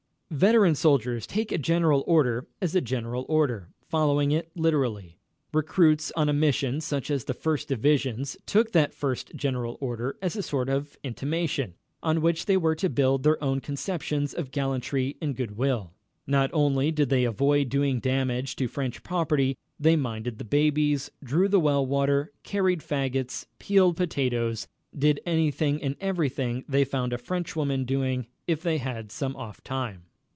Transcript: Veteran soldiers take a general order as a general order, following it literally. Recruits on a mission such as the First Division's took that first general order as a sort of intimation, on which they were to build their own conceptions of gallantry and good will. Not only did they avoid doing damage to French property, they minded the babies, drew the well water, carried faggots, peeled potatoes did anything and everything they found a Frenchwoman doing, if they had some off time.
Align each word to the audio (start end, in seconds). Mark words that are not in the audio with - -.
Veteran 0.33 0.75
soldiers 0.75 1.27
take 1.27 1.51
a 1.51 1.57
general 1.57 2.05
order 2.07 2.47
as 2.61 2.73
a 2.73 2.79
general 2.79 3.25
order, 3.27 3.67
following 3.89 4.31
it 4.31 4.49
literally. 4.55 5.17
Recruits 5.53 6.09
on 6.15 6.29
a 6.29 6.33
mission 6.33 6.79
such 6.79 7.11
as 7.11 7.25
the 7.25 7.33
First 7.33 7.67
Division's 7.67 8.37
took 8.45 8.71
that 8.71 8.93
first 8.93 9.35
general 9.35 9.77
order 9.81 10.17
as 10.21 10.37
a 10.37 10.41
sort 10.41 10.69
of 10.69 10.97
intimation, 11.03 11.73
on 12.01 12.21
which 12.21 12.45
they 12.45 12.55
were 12.55 12.75
to 12.75 12.87
build 12.87 13.23
their 13.23 13.43
own 13.43 13.59
conceptions 13.59 14.33
of 14.33 14.51
gallantry 14.51 15.17
and 15.21 15.35
good 15.35 15.57
will. 15.57 15.91
Not 16.25 16.49
only 16.53 16.91
did 16.91 17.09
they 17.09 17.25
avoid 17.25 17.67
doing 17.67 17.99
damage 17.99 18.55
to 18.55 18.69
French 18.69 19.03
property, 19.03 19.57
they 19.77 19.97
minded 19.97 20.37
the 20.37 20.45
babies, 20.45 21.11
drew 21.21 21.49
the 21.49 21.59
well 21.59 21.85
water, 21.85 22.31
carried 22.43 22.79
faggots, 22.79 23.47
peeled 23.59 23.97
potatoes 23.97 24.69
did 24.97 25.19
anything 25.25 25.83
and 25.83 25.97
everything 25.99 26.63
they 26.69 26.85
found 26.85 27.11
a 27.11 27.17
Frenchwoman 27.17 27.83
doing, 27.83 28.27
if 28.47 28.61
they 28.63 28.77
had 28.77 29.11
some 29.11 29.35
off 29.35 29.61
time. 29.61 30.03